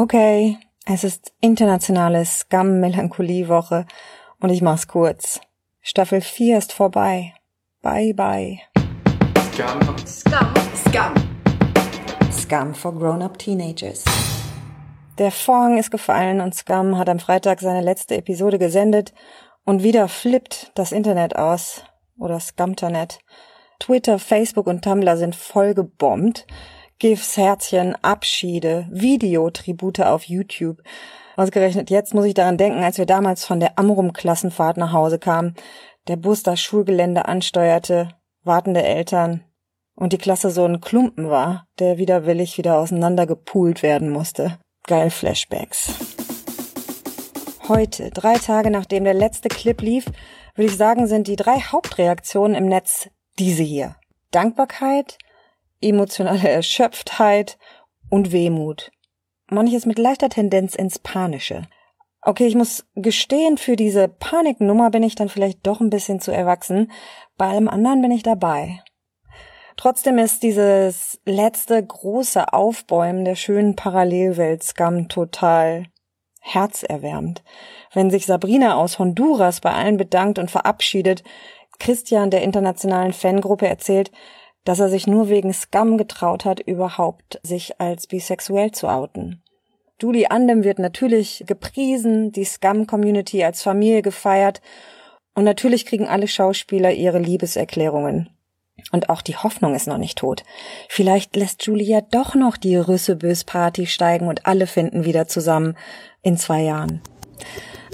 [0.00, 0.56] Okay,
[0.86, 3.84] es ist internationale Scam-Melancholie-Woche
[4.38, 5.40] und ich mach's kurz.
[5.80, 7.34] Staffel 4 ist vorbei.
[7.82, 8.60] Bye bye.
[9.52, 9.96] Scum.
[10.06, 10.54] Scum.
[10.86, 11.14] Scum.
[12.30, 14.04] Scum for grown-up teenagers.
[15.18, 19.12] Der Vorhang ist gefallen und Scum hat am Freitag seine letzte Episode gesendet
[19.64, 21.82] und wieder flippt das Internet aus.
[22.16, 23.18] Oder Scumternet.
[23.80, 26.46] Twitter, Facebook und Tumblr sind voll gebombt.
[27.00, 30.82] GIFs, Herzchen, Abschiede, Videotribute auf YouTube.
[31.36, 35.54] Ausgerechnet jetzt muss ich daran denken, als wir damals von der Amrum-Klassenfahrt nach Hause kamen,
[36.08, 38.08] der Bus das Schulgelände ansteuerte,
[38.42, 39.44] wartende Eltern
[39.94, 44.58] und die Klasse so ein Klumpen war, der widerwillig wieder auseinandergepoolt werden musste.
[44.88, 45.94] Geil Flashbacks.
[47.68, 50.06] Heute, drei Tage nachdem der letzte Clip lief,
[50.56, 53.08] würde ich sagen, sind die drei Hauptreaktionen im Netz
[53.38, 53.94] diese hier.
[54.32, 55.16] Dankbarkeit,
[55.80, 57.58] emotionale Erschöpftheit
[58.10, 58.90] und Wehmut.
[59.50, 61.62] Manches mit leichter Tendenz ins Panische.
[62.20, 66.32] Okay, ich muss gestehen, für diese Paniknummer bin ich dann vielleicht doch ein bisschen zu
[66.32, 66.90] erwachsen.
[67.36, 68.82] Bei allem anderen bin ich dabei.
[69.76, 75.84] Trotzdem ist dieses letzte große Aufbäumen der schönen Parallelwelt Scam total
[76.40, 77.44] herzerwärmend.
[77.92, 81.22] Wenn sich Sabrina aus Honduras bei allen bedankt und verabschiedet,
[81.78, 84.10] Christian der internationalen Fangruppe erzählt,
[84.68, 89.42] dass er sich nur wegen Scum getraut hat, überhaupt sich als bisexuell zu outen.
[89.98, 94.60] Julie Andem wird natürlich gepriesen, die Scum-Community als Familie gefeiert
[95.34, 98.28] und natürlich kriegen alle Schauspieler ihre Liebeserklärungen.
[98.92, 100.44] Und auch die Hoffnung ist noch nicht tot.
[100.90, 105.78] Vielleicht lässt Julia doch noch die Rüssebös-Party steigen und alle finden wieder zusammen
[106.20, 107.00] in zwei Jahren.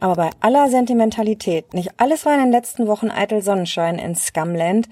[0.00, 4.88] Aber bei aller Sentimentalität, nicht alles war in den letzten Wochen eitel Sonnenschein in Scumland,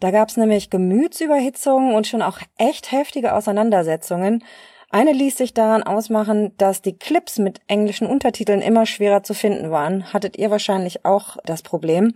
[0.00, 4.44] da gab's nämlich Gemütsüberhitzungen und schon auch echt heftige Auseinandersetzungen.
[4.90, 9.70] Eine ließ sich daran ausmachen, dass die Clips mit englischen Untertiteln immer schwerer zu finden
[9.70, 10.12] waren.
[10.12, 12.14] Hattet ihr wahrscheinlich auch das Problem.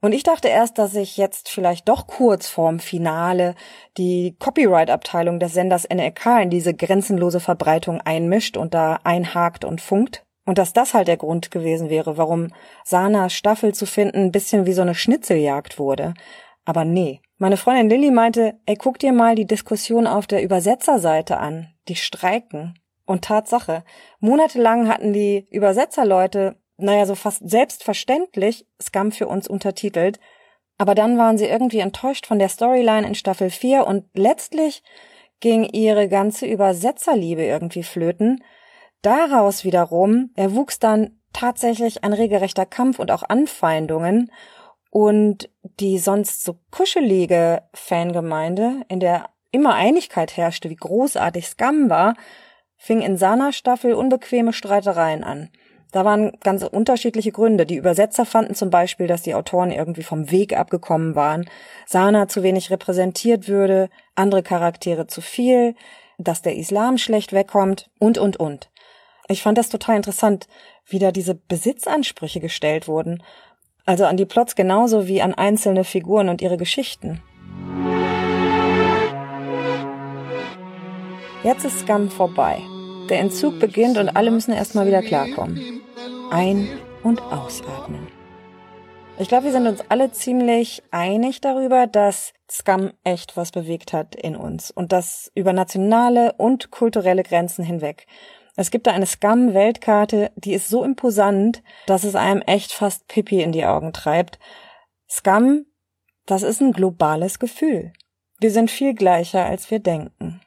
[0.00, 3.56] Und ich dachte erst, dass sich jetzt vielleicht doch kurz vorm Finale
[3.96, 10.24] die Copyright-Abteilung des Senders NRK in diese grenzenlose Verbreitung einmischt und da einhakt und funkt.
[10.46, 12.48] Und dass das halt der Grund gewesen wäre, warum
[12.84, 16.14] Sanas Staffel zu finden ein bisschen wie so eine Schnitzeljagd wurde.
[16.68, 17.22] Aber nee.
[17.38, 21.72] Meine Freundin Lilly meinte, ey, guck dir mal die Diskussion auf der Übersetzerseite an.
[21.88, 22.78] Die streiken.
[23.06, 23.84] Und Tatsache,
[24.20, 30.20] monatelang hatten die Übersetzerleute, naja, so fast selbstverständlich Scum für uns untertitelt.
[30.76, 34.82] Aber dann waren sie irgendwie enttäuscht von der Storyline in Staffel 4 und letztlich
[35.40, 38.44] ging ihre ganze Übersetzerliebe irgendwie flöten.
[39.00, 44.30] Daraus wiederum erwuchs dann tatsächlich ein regelrechter Kampf und auch Anfeindungen
[44.98, 45.48] und
[45.78, 52.14] die sonst so kuschelige Fangemeinde, in der immer Einigkeit herrschte, wie großartig Scum war,
[52.76, 55.50] fing in Sana Staffel unbequeme Streitereien an.
[55.92, 57.64] Da waren ganz unterschiedliche Gründe.
[57.64, 61.48] Die Übersetzer fanden zum Beispiel, dass die Autoren irgendwie vom Weg abgekommen waren,
[61.86, 65.76] Sana zu wenig repräsentiert würde, andere Charaktere zu viel,
[66.18, 68.68] dass der Islam schlecht wegkommt und, und, und.
[69.28, 70.48] Ich fand das total interessant,
[70.86, 73.22] wie da diese Besitzansprüche gestellt wurden
[73.88, 77.22] also an die Plots genauso wie an einzelne Figuren und ihre Geschichten.
[81.42, 82.58] Jetzt ist Scum vorbei.
[83.08, 85.80] Der Entzug beginnt und alle müssen erstmal wieder klarkommen.
[86.30, 86.68] Ein-
[87.02, 88.06] und ausatmen.
[89.18, 94.14] Ich glaube, wir sind uns alle ziemlich einig darüber, dass Scum echt was bewegt hat
[94.14, 98.06] in uns und das über nationale und kulturelle Grenzen hinweg.
[98.58, 103.40] Es gibt da eine Scum-Weltkarte, die ist so imposant, dass es einem echt fast Pipi
[103.40, 104.40] in die Augen treibt.
[105.08, 105.64] Scum,
[106.26, 107.92] das ist ein globales Gefühl.
[108.40, 110.40] Wir sind viel gleicher, als wir denken.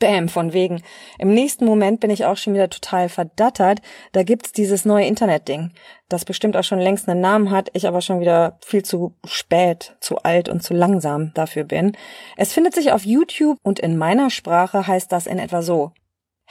[0.00, 0.82] Bäm, von wegen.
[1.16, 3.80] Im nächsten Moment bin ich auch schon wieder total verdattert.
[4.10, 5.70] Da gibt's dieses neue Internetding,
[6.08, 9.96] das bestimmt auch schon längst einen Namen hat, ich aber schon wieder viel zu spät,
[10.00, 11.96] zu alt und zu langsam dafür bin.
[12.36, 15.92] Es findet sich auf YouTube und in meiner Sprache heißt das in etwa so.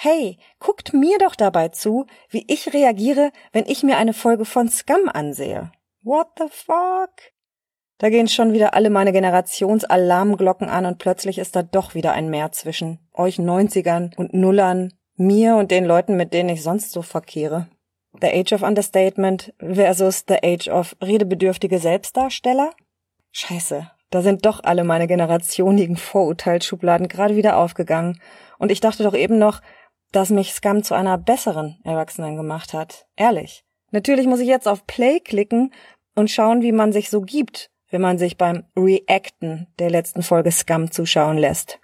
[0.05, 4.67] Hey, guckt mir doch dabei zu, wie ich reagiere, wenn ich mir eine Folge von
[4.67, 5.71] Scum ansehe.
[6.01, 7.31] What the fuck?
[7.99, 12.29] Da gehen schon wieder alle meine Generationsalarmglocken an und plötzlich ist da doch wieder ein
[12.29, 17.01] Meer zwischen euch Neunzigern und Nullern, mir und den Leuten, mit denen ich sonst so
[17.01, 17.69] verkehre.
[18.19, 22.71] The Age of Understatement versus The Age of redebedürftige Selbstdarsteller?
[23.31, 28.19] Scheiße, da sind doch alle meine generationigen Vorurteilsschubladen gerade wieder aufgegangen.
[28.59, 29.61] Und ich dachte doch eben noch,
[30.13, 33.05] dass mich Scum zu einer besseren Erwachsenen gemacht hat.
[33.17, 33.65] Ehrlich.
[33.91, 35.73] Natürlich muss ich jetzt auf Play klicken
[36.15, 40.51] und schauen, wie man sich so gibt, wenn man sich beim Reacten der letzten Folge
[40.51, 41.79] Scum zuschauen lässt.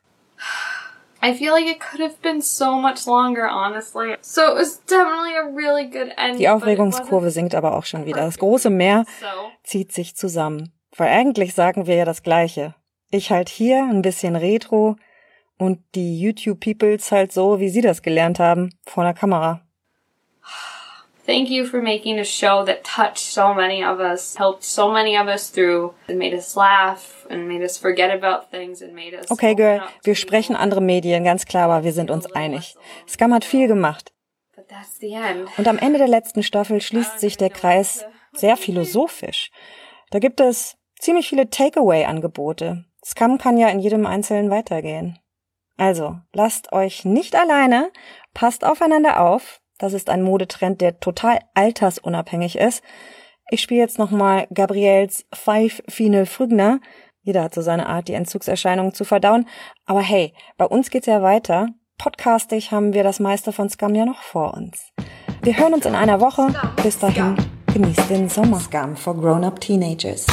[1.22, 4.16] I feel like it could have been so much longer, honestly.
[4.22, 6.38] So it was definitely a really good ending.
[6.38, 8.22] Die Aufregungskurve sinkt aber auch schon wieder.
[8.22, 9.06] Das große Meer
[9.64, 10.72] zieht sich zusammen.
[10.96, 12.74] Weil eigentlich sagen wir ja das Gleiche.
[13.12, 14.96] Ich halt hier ein bisschen Retro
[15.60, 19.62] und die YouTube-Peoples halt so, wie sie das gelernt haben, vor der Kamera.
[21.28, 25.16] Thank you for making a show that touched so many of us, helped so many
[25.16, 29.16] of us through, and made us laugh and made us forget about things and made
[29.16, 29.30] us.
[29.30, 32.76] Okay, Girl, wir sprechen andere Medien, ganz klar, aber wir sind uns einig.
[33.08, 34.12] Scum hat viel gemacht.
[35.58, 39.52] Und am Ende der letzten Staffel schließt sich der Kreis sehr philosophisch.
[40.10, 42.86] Da gibt es ziemlich viele Takeaway-Angebote.
[43.06, 45.20] Scum kann ja in jedem Einzelnen weitergehen.
[45.80, 47.90] Also, lasst euch nicht alleine,
[48.34, 52.84] passt aufeinander auf, das ist ein Modetrend, der total altersunabhängig ist.
[53.50, 56.82] Ich spiele jetzt nochmal Gabriels Five Fine Frügner.
[57.22, 59.48] Jeder hat so seine Art, die Entzugserscheinungen zu verdauen.
[59.86, 61.70] Aber hey, bei uns geht's ja weiter.
[61.98, 64.92] Podcastig haben wir das meiste von Scum ja noch vor uns.
[65.42, 66.48] Wir hören uns in einer Woche.
[66.84, 67.38] Bis dahin,
[67.74, 68.60] genießt den Sommer.
[68.60, 70.28] Scum for Grown-Up Teenagers.